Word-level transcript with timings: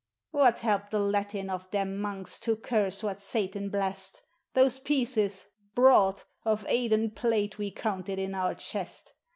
What 0.31 0.57
helped 0.61 0.89
the 0.89 0.99
Latin 0.99 1.47
of 1.51 1.69
their 1.69 1.85
monks 1.85 2.39
to 2.39 2.55
curse 2.55 3.03
what 3.03 3.21
Satan 3.21 3.69
blessed! 3.69 4.23
Those 4.55 4.79
pieces, 4.79 5.45
broad, 5.75 6.23
of 6.43 6.65
eight 6.69 6.91
and 6.91 7.15
plate 7.15 7.59
we 7.59 7.69
counted 7.69 8.17
in 8.17 8.33
our 8.33 8.55
chest. 8.55 9.13